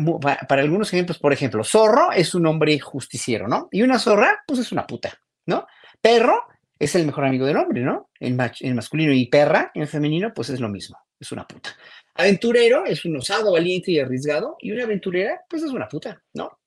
para, 0.47 0.61
algunos 0.61 0.91
ejemplos, 0.93 1.19
por 1.19 1.33
ejemplo, 1.33 1.63
zorro 1.63 2.11
es 2.11 2.35
un 2.35 2.45
hombre 2.47 2.79
justiciero, 2.79 3.47
¿no? 3.47 3.69
Y 3.71 3.81
una 3.81 3.99
zorra, 3.99 4.43
pues 4.47 4.59
es 4.59 4.71
una 4.71 4.87
puta, 4.87 5.19
¿no? 5.45 5.67
Perro 6.01 6.43
es 6.77 6.95
el 6.95 7.05
mejor 7.05 7.25
amigo 7.25 7.45
del 7.45 7.57
hombre, 7.57 7.81
¿no? 7.81 8.09
En, 8.19 8.37
en 8.59 8.75
masculino 8.75 9.13
y 9.13 9.27
perra 9.27 9.71
en 9.73 9.87
femenino, 9.87 10.33
pues 10.33 10.49
es 10.49 10.59
lo 10.59 10.69
mismo, 10.69 10.97
es 11.19 11.31
una 11.31 11.47
puta. 11.47 11.71
Aventurero 12.15 12.85
es 12.85 13.05
un 13.05 13.17
osado, 13.17 13.51
valiente 13.51 13.91
y 13.91 13.99
arriesgado, 13.99 14.55
y 14.59 14.71
una 14.71 14.85
aventurera, 14.85 15.41
pues 15.49 15.63
es 15.63 15.71
una 15.71 15.87
puta, 15.87 16.21
¿no? 16.33 16.59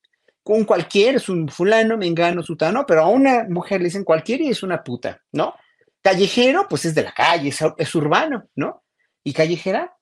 Un 0.44 0.64
cualquier, 0.64 1.16
es 1.16 1.28
un 1.28 1.48
fulano, 1.48 1.96
mengano, 1.96 2.42
sutano, 2.42 2.86
pero 2.86 3.02
a 3.02 3.08
una 3.08 3.44
mujer 3.48 3.80
le 3.80 3.86
dicen 3.86 4.04
cualquier 4.04 4.40
y 4.40 4.48
es 4.48 4.62
una 4.62 4.82
puta, 4.82 5.20
¿no? 5.32 5.54
Callejero, 6.02 6.66
pues 6.68 6.84
es 6.84 6.94
de 6.94 7.02
la 7.02 7.12
calle, 7.12 7.52
es, 7.76 7.94
urbano, 7.94 8.44
¿no? 8.56 8.82
Y 9.24 9.32
callejera, 9.32 9.94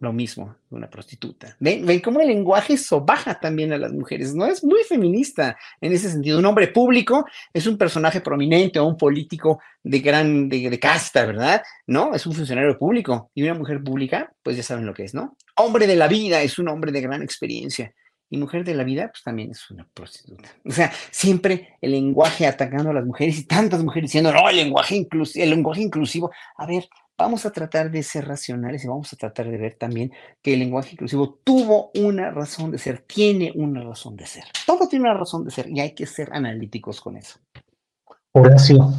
lo 0.00 0.12
mismo, 0.12 0.56
una 0.70 0.90
prostituta. 0.90 1.56
¿Ven, 1.60 1.86
¿Ven 1.86 2.00
cómo 2.00 2.20
el 2.20 2.26
lenguaje 2.26 2.76
sobaja 2.76 3.38
también 3.38 3.72
a 3.72 3.78
las 3.78 3.92
mujeres? 3.92 4.34
No 4.34 4.44
es 4.46 4.64
muy 4.64 4.82
feminista 4.82 5.56
en 5.80 5.92
ese 5.92 6.10
sentido. 6.10 6.40
Un 6.40 6.46
hombre 6.46 6.68
público 6.68 7.24
es 7.54 7.66
un 7.68 7.78
personaje 7.78 8.20
prominente 8.20 8.80
o 8.80 8.86
un 8.86 8.96
político 8.96 9.60
de 9.84 10.00
gran, 10.00 10.48
de 10.48 10.78
casta, 10.80 11.24
¿verdad? 11.24 11.62
No, 11.86 12.14
es 12.14 12.26
un 12.26 12.34
funcionario 12.34 12.76
público. 12.76 13.30
Y 13.32 13.44
una 13.44 13.54
mujer 13.54 13.82
pública, 13.82 14.32
pues 14.42 14.56
ya 14.56 14.64
saben 14.64 14.86
lo 14.86 14.92
que 14.92 15.04
es, 15.04 15.14
¿no? 15.14 15.36
Hombre 15.54 15.86
de 15.86 15.96
la 15.96 16.08
vida 16.08 16.42
es 16.42 16.58
un 16.58 16.68
hombre 16.68 16.90
de 16.90 17.00
gran 17.00 17.22
experiencia 17.22 17.94
y 18.28 18.38
mujer 18.38 18.64
de 18.64 18.74
la 18.74 18.84
vida, 18.84 19.08
pues 19.08 19.22
también 19.22 19.50
es 19.50 19.70
una 19.70 19.86
prostituta. 19.94 20.48
O 20.64 20.72
sea, 20.72 20.90
siempre 21.10 21.76
el 21.80 21.92
lenguaje 21.92 22.46
atacando 22.46 22.90
a 22.90 22.94
las 22.94 23.04
mujeres 23.04 23.38
y 23.38 23.44
tantas 23.44 23.82
mujeres 23.84 24.10
diciendo, 24.10 24.32
no, 24.32 24.48
el 24.48 24.56
lenguaje, 24.56 24.96
inclusivo, 24.96 25.44
el 25.44 25.50
lenguaje 25.50 25.82
inclusivo. 25.82 26.30
A 26.56 26.66
ver, 26.66 26.88
vamos 27.16 27.46
a 27.46 27.50
tratar 27.50 27.90
de 27.90 28.02
ser 28.02 28.26
racionales 28.26 28.84
y 28.84 28.88
vamos 28.88 29.12
a 29.12 29.16
tratar 29.16 29.48
de 29.48 29.56
ver 29.56 29.76
también 29.78 30.12
que 30.42 30.54
el 30.54 30.60
lenguaje 30.60 30.90
inclusivo 30.92 31.38
tuvo 31.44 31.90
una 31.94 32.30
razón 32.30 32.70
de 32.70 32.78
ser, 32.78 33.04
tiene 33.06 33.52
una 33.54 33.82
razón 33.82 34.16
de 34.16 34.26
ser. 34.26 34.44
Todo 34.66 34.88
tiene 34.88 35.08
una 35.08 35.18
razón 35.18 35.44
de 35.44 35.50
ser 35.50 35.68
y 35.68 35.80
hay 35.80 35.94
que 35.94 36.06
ser 36.06 36.30
analíticos 36.32 37.00
con 37.00 37.16
eso. 37.16 37.38
Horacio, 38.32 38.92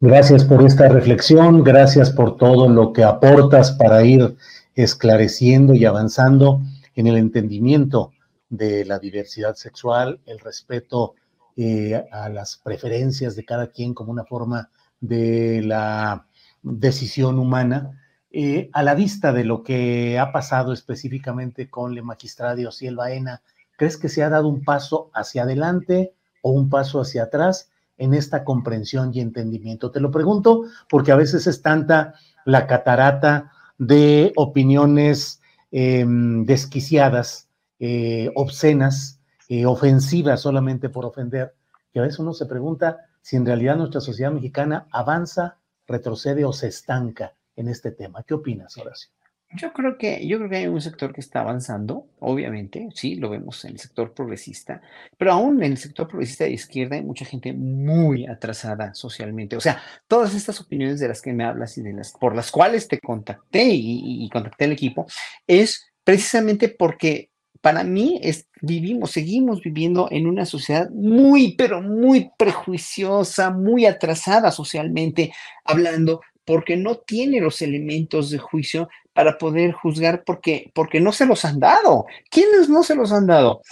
gracias 0.00 0.44
por 0.44 0.64
esta 0.64 0.88
reflexión, 0.88 1.62
gracias 1.62 2.10
por 2.10 2.36
todo 2.36 2.68
lo 2.68 2.92
que 2.92 3.02
aportas 3.02 3.72
para 3.72 4.02
ir 4.04 4.36
esclareciendo 4.74 5.74
y 5.74 5.84
avanzando 5.84 6.62
en 6.94 7.06
el 7.06 7.16
entendimiento 7.16 8.12
de 8.52 8.84
la 8.84 8.98
diversidad 8.98 9.54
sexual, 9.54 10.20
el 10.26 10.38
respeto 10.38 11.14
eh, 11.56 12.04
a 12.12 12.28
las 12.28 12.58
preferencias 12.58 13.34
de 13.34 13.46
cada 13.46 13.68
quien 13.68 13.94
como 13.94 14.12
una 14.12 14.24
forma 14.24 14.68
de 15.00 15.62
la 15.62 16.26
decisión 16.62 17.38
humana, 17.38 17.98
eh, 18.30 18.68
a 18.74 18.82
la 18.82 18.94
vista 18.94 19.32
de 19.32 19.44
lo 19.44 19.62
que 19.62 20.18
ha 20.18 20.32
pasado 20.32 20.74
específicamente 20.74 21.70
con 21.70 21.96
el 21.96 22.02
magistrado 22.02 22.68
Ociel 22.68 22.96
Baena, 22.96 23.40
¿crees 23.78 23.96
que 23.96 24.10
se 24.10 24.22
ha 24.22 24.28
dado 24.28 24.48
un 24.48 24.62
paso 24.64 25.10
hacia 25.14 25.44
adelante 25.44 26.12
o 26.42 26.50
un 26.50 26.68
paso 26.68 27.00
hacia 27.00 27.24
atrás 27.24 27.70
en 27.96 28.12
esta 28.12 28.44
comprensión 28.44 29.12
y 29.14 29.20
entendimiento? 29.20 29.90
Te 29.90 30.00
lo 30.00 30.10
pregunto 30.10 30.64
porque 30.90 31.10
a 31.10 31.16
veces 31.16 31.46
es 31.46 31.62
tanta 31.62 32.14
la 32.44 32.66
catarata 32.66 33.50
de 33.78 34.34
opiniones 34.36 35.40
em, 35.70 36.44
desquiciadas 36.44 37.48
eh, 37.84 38.30
obscenas, 38.36 39.18
eh, 39.48 39.66
ofensivas 39.66 40.40
solamente 40.40 40.88
por 40.88 41.04
ofender, 41.04 41.52
que 41.92 41.98
a 41.98 42.02
veces 42.02 42.20
uno 42.20 42.32
se 42.32 42.46
pregunta 42.46 43.08
si 43.20 43.34
en 43.34 43.44
realidad 43.44 43.76
nuestra 43.76 44.00
sociedad 44.00 44.30
mexicana 44.30 44.86
avanza, 44.92 45.58
retrocede 45.88 46.44
o 46.44 46.52
se 46.52 46.68
estanca 46.68 47.34
en 47.56 47.66
este 47.66 47.90
tema. 47.90 48.22
¿Qué 48.22 48.34
opinas, 48.34 48.78
Horacio? 48.78 49.10
Yo 49.56 49.72
creo 49.72 49.98
que, 49.98 50.24
yo 50.28 50.38
creo 50.38 50.48
que 50.48 50.56
hay 50.58 50.68
un 50.68 50.80
sector 50.80 51.12
que 51.12 51.20
está 51.20 51.40
avanzando, 51.40 52.06
obviamente, 52.20 52.88
sí, 52.94 53.16
lo 53.16 53.28
vemos 53.30 53.64
en 53.64 53.72
el 53.72 53.80
sector 53.80 54.14
progresista, 54.14 54.80
pero 55.18 55.32
aún 55.32 55.60
en 55.64 55.72
el 55.72 55.78
sector 55.78 56.06
progresista 56.06 56.44
de 56.44 56.52
izquierda 56.52 56.94
hay 56.94 57.02
mucha 57.02 57.24
gente 57.24 57.52
muy 57.52 58.26
atrasada 58.26 58.94
socialmente. 58.94 59.56
O 59.56 59.60
sea, 59.60 59.82
todas 60.06 60.36
estas 60.36 60.60
opiniones 60.60 61.00
de 61.00 61.08
las 61.08 61.20
que 61.20 61.32
me 61.32 61.44
hablas 61.44 61.76
y 61.78 61.82
de 61.82 61.94
las 61.94 62.12
por 62.12 62.36
las 62.36 62.52
cuales 62.52 62.86
te 62.86 63.00
contacté 63.00 63.64
y, 63.64 64.24
y 64.24 64.28
contacté 64.30 64.66
al 64.66 64.72
equipo, 64.72 65.04
es 65.48 65.92
precisamente 66.04 66.68
porque 66.68 67.31
para 67.62 67.84
mí 67.84 68.20
es, 68.22 68.48
vivimos, 68.60 69.12
seguimos 69.12 69.62
viviendo 69.62 70.08
en 70.10 70.26
una 70.26 70.44
sociedad 70.44 70.90
muy, 70.90 71.54
pero 71.56 71.80
muy 71.80 72.30
prejuiciosa, 72.36 73.50
muy 73.50 73.86
atrasada 73.86 74.50
socialmente 74.50 75.32
hablando, 75.64 76.20
porque 76.44 76.76
no 76.76 76.96
tiene 76.96 77.40
los 77.40 77.62
elementos 77.62 78.30
de 78.30 78.38
juicio 78.38 78.88
para 79.12 79.38
poder 79.38 79.72
juzgar 79.72 80.24
porque, 80.24 80.72
porque 80.74 81.00
no 81.00 81.12
se 81.12 81.24
los 81.24 81.44
han 81.44 81.60
dado. 81.60 82.06
¿Quiénes 82.30 82.68
no 82.68 82.82
se 82.82 82.96
los 82.96 83.12
han 83.12 83.28
dado? 83.28 83.62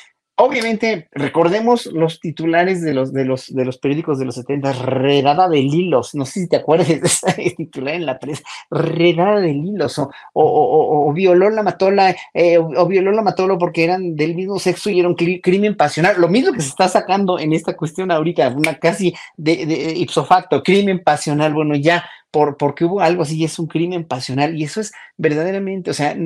Obviamente, 0.40 1.09
recordemos 1.12 1.87
los 1.87 2.20
titulares 2.20 2.82
de 2.82 2.94
los, 2.94 3.12
de 3.12 3.25
los, 3.25 3.54
de 3.54 3.64
los 3.64 3.78
periódicos 3.78 4.18
de 4.18 4.25
los 4.25 4.35
70, 4.37 4.73
redada 4.73 5.49
de 5.49 5.59
hilos, 5.59 6.14
no 6.14 6.25
sé 6.25 6.40
si 6.40 6.49
te 6.49 6.56
acuerdas 6.56 6.88
de 6.88 7.00
esa 7.02 7.32
titular 7.56 7.94
en 7.94 8.06
la 8.06 8.18
prensa, 8.18 8.42
redada 8.70 9.40
de 9.40 9.50
hilos, 9.50 9.99
o, 9.99 10.11
o, 10.32 11.09
o, 11.09 11.12
violó 11.12 11.50
la 11.50 11.62
mató 11.62 11.90
la, 11.90 12.16
eh, 12.35 12.59
o, 12.59 12.87
violó 12.87 13.12
la 13.12 13.23
mató 13.23 13.40
porque 13.59 13.85
eran 13.85 14.16
del 14.16 14.35
mismo 14.35 14.59
sexo 14.59 14.90
y 14.90 15.00
era 15.00 15.09
un 15.09 15.14
crimen 15.14 15.76
pasional, 15.76 16.20
lo 16.20 16.28
mismo 16.28 16.52
que 16.52 16.61
se 16.61 16.68
está 16.68 16.88
sacando 16.88 17.38
en 17.38 17.52
esta 17.52 17.76
cuestión 17.76 18.11
ahorita, 18.11 18.49
una 18.49 18.78
casi 18.78 19.14
de, 19.37 19.66
de 19.66 19.92
ipso 19.97 20.25
facto, 20.25 20.62
crimen 20.62 21.02
pasional, 21.02 21.52
bueno, 21.52 21.75
ya 21.75 22.04
por, 22.30 22.56
porque 22.56 22.84
hubo 22.84 23.00
algo 23.00 23.22
así, 23.22 23.42
es 23.44 23.58
un 23.58 23.66
crimen 23.66 24.04
pasional 24.04 24.56
y 24.56 24.64
eso 24.64 24.80
es 24.80 24.92
verdaderamente, 25.16 25.90
o 25.90 25.94
sea, 25.94 26.16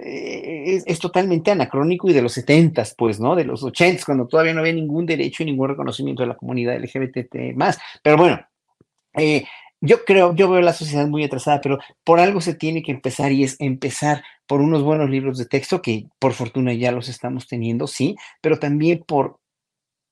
es, 0.00 0.84
es, 0.86 0.98
totalmente 0.98 1.50
anacrónico 1.50 2.08
y 2.08 2.12
de 2.12 2.22
los 2.22 2.32
setentas, 2.32 2.94
pues, 2.96 3.18
¿no? 3.18 3.34
De 3.34 3.44
los 3.44 3.62
ochentas, 3.64 4.04
cuando 4.04 4.26
todavía 4.26 4.54
no 4.54 4.60
había 4.60 4.72
ningún 4.72 5.06
derecho 5.06 5.42
y 5.42 5.46
ningún 5.46 5.68
reconocimiento 5.68 6.22
de 6.22 6.28
la 6.28 6.36
comunidad 6.36 6.78
LGBT 6.78 7.54
más. 7.56 7.78
Pero 8.02 8.16
bueno, 8.16 8.40
eh, 9.14 9.44
yo 9.80 10.04
creo, 10.04 10.34
yo 10.34 10.50
veo 10.50 10.60
la 10.60 10.72
sociedad 10.72 11.06
muy 11.08 11.24
atrasada, 11.24 11.60
pero 11.60 11.78
por 12.04 12.20
algo 12.20 12.40
se 12.40 12.54
tiene 12.54 12.82
que 12.82 12.92
empezar 12.92 13.32
y 13.32 13.44
es 13.44 13.56
empezar 13.60 14.22
por 14.46 14.60
unos 14.60 14.82
buenos 14.82 15.08
libros 15.08 15.38
de 15.38 15.46
texto, 15.46 15.80
que 15.80 16.06
por 16.18 16.34
fortuna 16.34 16.74
ya 16.74 16.92
los 16.92 17.08
estamos 17.08 17.48
teniendo, 17.48 17.86
sí, 17.86 18.16
pero 18.42 18.58
también 18.58 19.02
por 19.06 19.38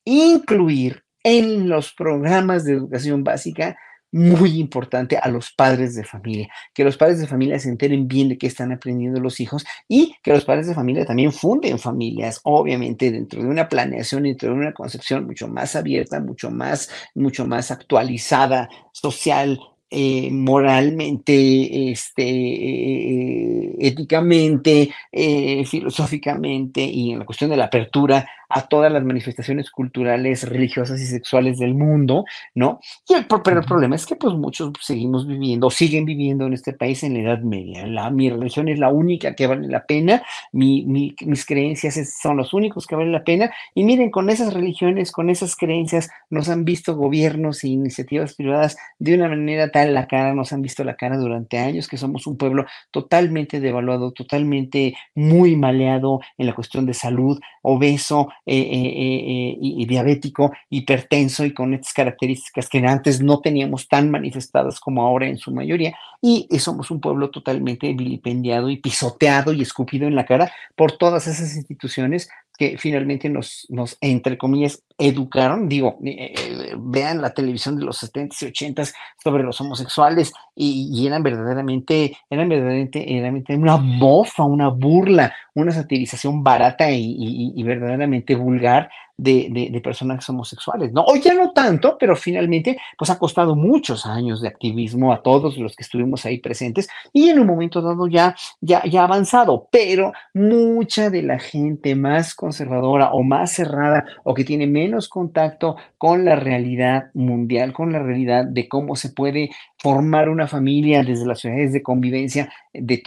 incluir 0.04 1.04
en 1.22 1.68
los 1.68 1.92
programas 1.92 2.64
de 2.64 2.72
educación 2.72 3.24
básica 3.24 3.76
muy 4.12 4.58
importante 4.58 5.18
a 5.18 5.28
los 5.28 5.52
padres 5.52 5.94
de 5.94 6.04
familia, 6.04 6.48
que 6.72 6.84
los 6.84 6.96
padres 6.96 7.18
de 7.18 7.26
familia 7.26 7.58
se 7.58 7.68
enteren 7.68 8.08
bien 8.08 8.28
de 8.28 8.38
qué 8.38 8.46
están 8.46 8.72
aprendiendo 8.72 9.20
los 9.20 9.40
hijos 9.40 9.64
y 9.86 10.14
que 10.22 10.32
los 10.32 10.44
padres 10.44 10.66
de 10.66 10.74
familia 10.74 11.04
también 11.04 11.32
funden 11.32 11.78
familias, 11.78 12.40
obviamente 12.44 13.10
dentro 13.10 13.42
de 13.42 13.48
una 13.48 13.68
planeación, 13.68 14.22
dentro 14.22 14.50
de 14.50 14.54
una 14.56 14.72
concepción 14.72 15.26
mucho 15.26 15.48
más 15.48 15.76
abierta, 15.76 16.20
mucho 16.20 16.50
más, 16.50 16.90
mucho 17.14 17.46
más 17.46 17.70
actualizada, 17.70 18.68
social, 18.92 19.60
eh, 19.90 20.28
moralmente, 20.30 21.90
este, 21.90 22.22
eh, 22.22 23.74
éticamente, 23.78 24.90
eh, 25.10 25.64
filosóficamente 25.64 26.82
y 26.82 27.12
en 27.12 27.20
la 27.20 27.24
cuestión 27.24 27.48
de 27.50 27.56
la 27.56 27.64
apertura 27.64 28.28
a 28.48 28.62
todas 28.62 28.90
las 28.90 29.04
manifestaciones 29.04 29.70
culturales, 29.70 30.48
religiosas 30.48 31.00
y 31.00 31.06
sexuales 31.06 31.58
del 31.58 31.74
mundo, 31.74 32.24
¿no? 32.54 32.80
Y 33.08 33.14
el, 33.14 33.26
pero 33.44 33.60
el 33.60 33.66
problema 33.66 33.96
es 33.96 34.06
que 34.06 34.16
pues 34.16 34.34
muchos 34.34 34.72
seguimos 34.80 35.26
viviendo, 35.26 35.70
siguen 35.70 36.04
viviendo 36.04 36.46
en 36.46 36.54
este 36.54 36.72
país 36.72 37.02
en 37.02 37.14
la 37.14 37.20
Edad 37.20 37.40
Media. 37.40 37.86
La, 37.86 38.10
mi 38.10 38.30
religión 38.30 38.68
es 38.68 38.78
la 38.78 38.88
única 38.90 39.34
que 39.34 39.46
vale 39.46 39.68
la 39.68 39.84
pena, 39.84 40.22
mi, 40.52 40.84
mis 40.86 41.46
creencias 41.46 41.98
son 42.20 42.36
los 42.36 42.52
únicos 42.54 42.86
que 42.86 42.96
valen 42.96 43.12
la 43.12 43.24
pena. 43.24 43.50
Y 43.74 43.84
miren, 43.84 44.10
con 44.10 44.30
esas 44.30 44.54
religiones, 44.54 45.12
con 45.12 45.30
esas 45.30 45.56
creencias, 45.56 46.10
nos 46.30 46.48
han 46.48 46.64
visto 46.64 46.96
gobiernos 46.96 47.64
e 47.64 47.68
iniciativas 47.68 48.34
privadas 48.34 48.76
de 48.98 49.14
una 49.14 49.28
manera 49.28 49.70
tal 49.70 49.94
la 49.94 50.06
cara, 50.06 50.34
nos 50.34 50.52
han 50.52 50.62
visto 50.62 50.84
la 50.84 50.96
cara 50.96 51.16
durante 51.16 51.58
años, 51.58 51.88
que 51.88 51.96
somos 51.96 52.26
un 52.26 52.36
pueblo 52.36 52.66
totalmente 52.90 53.60
devaluado, 53.60 54.12
totalmente 54.12 54.94
muy 55.14 55.56
maleado 55.56 56.20
en 56.36 56.46
la 56.46 56.54
cuestión 56.54 56.86
de 56.86 56.94
salud, 56.94 57.38
obeso, 57.62 58.28
eh, 58.50 58.60
eh, 58.60 59.50
eh, 59.52 59.58
y, 59.60 59.84
diabético, 59.84 60.52
hipertenso 60.70 61.44
y 61.44 61.52
con 61.52 61.74
estas 61.74 61.92
características 61.92 62.68
que 62.70 62.78
antes 62.78 63.20
no 63.20 63.40
teníamos 63.40 63.88
tan 63.88 64.10
manifestadas 64.10 64.80
como 64.80 65.02
ahora 65.02 65.28
en 65.28 65.36
su 65.36 65.52
mayoría. 65.52 65.94
Y 66.22 66.48
somos 66.58 66.90
un 66.90 67.00
pueblo 67.00 67.30
totalmente 67.30 67.92
vilipendiado 67.92 68.70
y 68.70 68.78
pisoteado 68.78 69.52
y 69.52 69.60
escupido 69.60 70.06
en 70.06 70.14
la 70.14 70.24
cara 70.24 70.50
por 70.76 70.92
todas 70.92 71.26
esas 71.26 71.54
instituciones 71.56 72.30
que 72.56 72.78
finalmente 72.78 73.28
nos, 73.28 73.66
nos 73.68 73.98
entre 74.00 74.38
comillas, 74.38 74.82
educaron. 74.98 75.68
Digo, 75.68 75.98
eh, 76.04 76.34
eh, 76.36 76.74
vean 76.76 77.22
la 77.22 77.30
televisión 77.30 77.76
de 77.76 77.84
los 77.84 78.02
70s 78.02 78.42
y 78.42 78.46
80s 78.52 78.94
sobre 79.22 79.44
los 79.44 79.60
homosexuales 79.60 80.32
y, 80.54 81.06
eran 81.06 81.22
verdaderamente, 81.22 82.16
eran 82.28 82.48
verdaderamente, 82.48 83.56
una 83.56 83.76
mofa, 83.76 84.42
una 84.42 84.68
burla, 84.68 85.32
una 85.54 85.70
satirización 85.70 86.42
barata 86.42 86.90
y 86.90 87.62
verdaderamente 87.62 88.34
vulgar 88.34 88.90
de, 89.18 89.68
de, 89.72 89.80
personajes 89.80 90.28
homosexuales, 90.28 90.92
¿no? 90.92 91.02
Hoy 91.02 91.20
ya 91.20 91.34
no 91.34 91.50
tanto, 91.50 91.96
pero 91.98 92.14
finalmente, 92.14 92.78
pues 92.96 93.10
ha 93.10 93.18
costado 93.18 93.56
muchos 93.56 94.06
años 94.06 94.40
de 94.40 94.46
activismo 94.46 95.12
a 95.12 95.22
todos 95.22 95.58
los 95.58 95.74
que 95.74 95.82
estuvimos 95.82 96.24
ahí 96.24 96.38
presentes 96.38 96.88
y 97.12 97.28
en 97.28 97.40
un 97.40 97.46
momento 97.48 97.82
dado 97.82 98.06
ya, 98.06 98.36
ya, 98.60 98.84
ya 98.84 99.02
avanzado, 99.02 99.68
pero 99.72 100.12
mucha 100.34 101.10
de 101.10 101.22
la 101.22 101.40
gente 101.40 101.96
más 101.96 102.32
conservadora 102.32 103.10
o 103.10 103.24
más 103.24 103.52
cerrada 103.52 104.04
o 104.22 104.34
que 104.34 104.44
tiene 104.44 104.68
menos 104.68 104.87
contacto 105.08 105.76
con 105.98 106.24
la 106.24 106.36
realidad 106.36 107.10
mundial, 107.14 107.72
con 107.72 107.92
la 107.92 107.98
realidad 107.98 108.44
de 108.44 108.68
cómo 108.68 108.96
se 108.96 109.10
puede 109.10 109.50
formar 109.80 110.28
una 110.28 110.46
familia 110.46 111.02
desde 111.02 111.26
las 111.26 111.40
ciudades 111.40 111.72
de 111.72 111.82
convivencia 111.82 112.52
de 112.72 113.02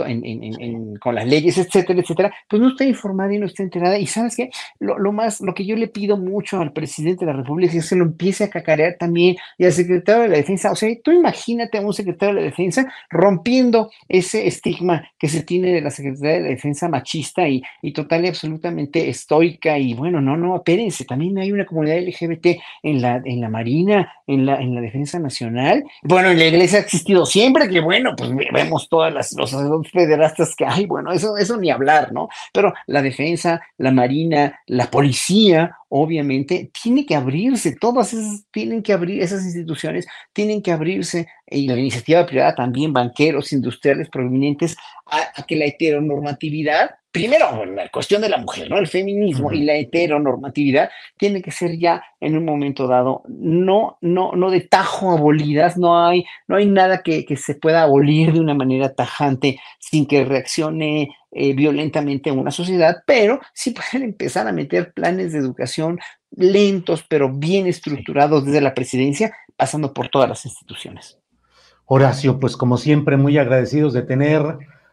con 1.00 1.16
las 1.16 1.28
leyes, 1.28 1.58
etcétera, 1.58 2.00
etcétera, 2.00 2.34
pues 2.50 2.62
no 2.62 2.70
está 2.70 2.84
informada 2.86 3.34
y 3.34 3.40
no 3.40 3.46
está 3.46 3.64
enterada. 3.64 3.98
Y 3.98 4.08
sabes 4.08 4.36
qué, 4.36 4.50
lo, 4.80 4.98
lo, 4.98 5.12
más, 5.12 5.42
lo 5.42 5.54
que 5.54 5.66
yo 5.66 5.76
le 5.76 5.88
pido 5.88 6.18
mucho 6.18 6.60
al 6.60 6.74
presidente 6.74 7.26
de 7.26 7.32
la 7.32 7.38
República 7.38 7.78
es 7.78 7.90
que 7.90 7.96
lo 7.96 8.06
empiece 8.06 8.44
a 8.44 8.50
cacarear 8.50 8.96
también 8.98 9.36
y 9.58 9.66
al 9.66 9.72
secretario 9.72 10.24
de 10.24 10.30
la 10.30 10.38
Defensa. 10.38 10.72
O 10.72 10.76
sea, 10.76 10.90
tú 11.04 11.12
imagínate 11.12 11.78
a 11.78 11.82
un 11.82 11.94
secretario 11.94 12.36
de 12.36 12.42
la 12.42 12.46
Defensa 12.48 12.92
rompiendo 13.10 13.92
ese 14.08 14.48
estigma 14.48 15.10
que 15.18 15.28
se 15.28 15.44
tiene 15.44 15.72
de 15.74 15.82
la 15.82 15.90
Secretaría 15.90 16.34
de 16.34 16.42
la 16.42 16.50
Defensa 16.50 16.90
machista 16.90 17.48
y, 17.48 17.62
y 17.82 17.94
total 17.94 18.26
y 18.26 18.30
absolutamente 18.30 19.10
estoica. 19.10 19.78
Y 19.78 19.94
bueno, 19.94 20.22
no, 20.22 20.38
no, 20.38 20.56
espérense, 20.56 21.06
también 21.06 21.38
hay 21.38 21.52
una 21.52 21.66
comunidad 21.66 22.02
LGBT 22.02 22.60
en 22.84 23.02
la, 23.02 23.22
en 23.24 23.42
la 23.42 23.50
Marina, 23.50 24.14
en 24.28 24.46
la, 24.46 24.62
en 24.62 24.76
la 24.76 24.82
Defensa 24.82 25.20
Nacional. 25.20 25.84
Bueno, 26.04 26.32
en 26.32 26.40
la 26.40 26.46
iglesia 26.62 26.80
ha 26.80 26.82
existido 26.82 27.26
siempre, 27.26 27.70
que 27.70 27.80
bueno, 27.80 28.16
pues 28.16 28.30
vemos 28.54 28.88
todas 28.90 29.14
las 29.14 29.34
los 29.34 29.52
federastas 29.92 30.56
que 30.56 30.66
hay, 30.66 30.86
bueno, 30.86 31.12
eso, 31.12 31.38
eso 31.38 31.58
ni 31.58 31.70
hablar, 31.70 32.14
¿no? 32.14 32.30
Pero 32.54 32.74
la 32.88 33.02
defensa, 33.02 33.62
la 33.78 33.92
marina, 33.92 34.60
la 34.68 34.90
policía, 34.90 35.78
obviamente, 35.90 36.72
tiene 36.82 37.06
que 37.06 37.16
abrirse, 37.16 37.76
todas 37.76 38.14
esas 38.14 38.46
tienen 38.52 38.84
que 38.84 38.94
abrir, 38.94 39.22
esas 39.22 39.44
instituciones 39.44 40.08
tienen 40.34 40.62
que 40.62 40.72
abrirse, 40.72 41.28
y 41.48 41.68
la 41.68 41.78
iniciativa 41.78 42.26
privada 42.26 42.56
también, 42.56 42.94
banqueros, 42.94 43.52
industriales 43.52 44.10
provenientes, 44.10 44.78
a, 45.06 45.44
que 45.44 45.56
la 45.56 45.66
heteronormatividad 45.66 46.92
primero, 47.12 47.66
la 47.66 47.90
cuestión 47.90 48.22
de 48.22 48.30
la 48.30 48.38
mujer, 48.38 48.70
¿no? 48.70 48.78
El 48.78 48.88
feminismo 48.88 49.52
y 49.52 49.64
la 49.64 49.76
heteronormatividad 49.76 50.90
tiene 51.18 51.42
que 51.42 51.52
ser 51.52 51.78
ya 51.78 52.04
en 52.20 52.38
un 52.38 52.46
momento 52.46 52.88
dado, 52.88 53.24
no, 53.28 53.98
no, 54.02 54.32
no 54.34 54.50
de 54.50 54.62
tajo 54.62 55.12
abolidas, 55.12 55.78
no 55.78 56.06
hay, 56.06 56.26
no 56.48 56.56
hay 56.56 56.66
nada 56.66 57.04
que, 57.04 57.26
que 57.26 57.36
se 57.36 57.56
pueda 57.56 57.84
abolir 57.84 58.34
de 58.34 58.40
una 58.40 58.54
manera 58.54 58.94
tajante 58.94 59.60
sin 59.80 60.06
que 60.06 60.24
reaccione 60.24 61.10
eh, 61.34 61.54
violentamente 61.54 62.32
una 62.32 62.52
sociedad, 62.52 63.04
pero 63.06 63.40
sí 63.54 63.72
pueden 63.72 64.10
empezar 64.10 64.48
a 64.48 64.52
meter 64.52 64.94
planes 64.94 65.34
de 65.34 65.40
educación 65.40 66.00
lentos, 66.32 67.06
pero 67.08 67.32
bien 67.32 67.68
estructurados 67.68 68.46
desde 68.46 68.62
la 68.62 68.74
presidencia, 68.74 69.34
pasando 69.58 69.94
por 69.94 70.10
todas 70.10 70.30
las 70.30 70.46
instituciones. 70.46 71.18
Horacio, 71.86 72.40
pues 72.40 72.56
como 72.56 72.78
siempre, 72.78 73.18
muy 73.18 73.38
agradecidos 73.38 73.94
de 73.94 74.02
tener 74.02 74.42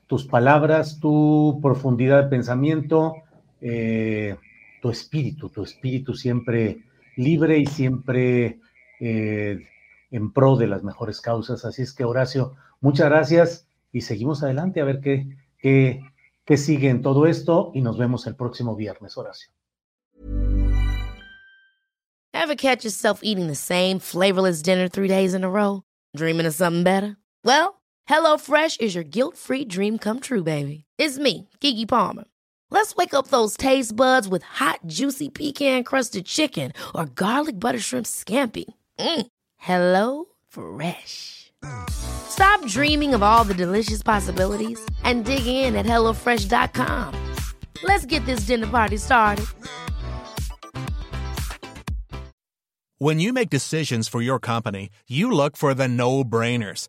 tus 0.08 0.26
palabras, 0.26 0.98
tu 0.98 1.60
profundidad 1.62 2.24
de 2.24 2.30
pensamiento, 2.30 3.14
eh, 3.60 4.36
tu 4.82 4.90
espíritu, 4.90 5.50
tu 5.50 5.62
espíritu 5.62 6.14
siempre 6.14 6.84
libre 7.16 7.58
y 7.58 7.66
siempre 7.66 8.58
eh, 9.00 9.68
en 10.10 10.32
pro 10.32 10.56
de 10.56 10.66
las 10.66 10.82
mejores 10.82 11.20
causas. 11.20 11.64
Así 11.64 11.82
es 11.82 11.92
que, 11.92 12.04
Horacio, 12.04 12.54
muchas 12.80 13.08
gracias 13.10 13.68
y 13.92 14.00
seguimos 14.00 14.42
adelante 14.42 14.80
a 14.80 14.84
ver 14.84 15.00
qué, 15.00 15.36
qué, 15.58 16.00
qué 16.44 16.56
sigue 16.56 16.88
en 16.88 17.02
todo 17.02 17.26
esto 17.26 17.70
y 17.74 17.82
nos 17.82 17.98
vemos 17.98 18.26
el 18.26 18.34
próximo 18.34 18.74
viernes, 18.74 19.16
Horacio. 19.16 19.50
Ever 22.32 22.56
catch 22.56 22.84
yourself 22.84 23.20
eating 23.22 23.48
the 23.48 23.54
same 23.54 23.98
flavorless 23.98 24.62
dinner 24.62 24.88
three 24.88 25.08
days 25.08 25.34
in 25.34 25.44
a 25.44 25.50
row? 25.50 25.82
Dreaming 26.16 26.46
of 26.46 26.54
something 26.54 26.82
better? 26.82 27.16
Well, 27.44 27.77
HelloFresh 28.08 28.80
is 28.80 28.94
your 28.94 29.04
guilt-free 29.04 29.66
dream 29.66 29.98
come 29.98 30.20
true, 30.20 30.42
baby. 30.42 30.84
It's 30.98 31.18
me, 31.18 31.48
Kiki 31.60 31.86
Palmer. 31.86 32.24
Let's 32.70 32.94
wake 32.96 33.14
up 33.14 33.28
those 33.28 33.56
taste 33.56 33.94
buds 33.96 34.28
with 34.28 34.42
hot, 34.42 34.80
juicy 34.86 35.28
pecan-crusted 35.28 36.26
chicken 36.26 36.72
or 36.94 37.06
garlic 37.06 37.58
butter 37.58 37.78
shrimp 37.78 38.06
scampi. 38.06 38.64
Mm. 38.98 39.26
Hello 39.56 40.24
Fresh. 40.48 41.52
Stop 41.90 42.64
dreaming 42.66 43.14
of 43.14 43.22
all 43.22 43.44
the 43.44 43.54
delicious 43.54 44.02
possibilities 44.02 44.80
and 45.04 45.24
dig 45.24 45.46
in 45.46 45.76
at 45.76 45.86
HelloFresh.com. 45.86 47.14
Let's 47.82 48.06
get 48.06 48.24
this 48.26 48.40
dinner 48.40 48.66
party 48.66 48.96
started. 48.96 49.46
When 53.00 53.20
you 53.20 53.32
make 53.32 53.48
decisions 53.48 54.08
for 54.08 54.20
your 54.20 54.40
company, 54.40 54.88
you 55.06 55.30
look 55.30 55.56
for 55.56 55.72
the 55.72 55.86
no 55.86 56.24
brainers. 56.24 56.88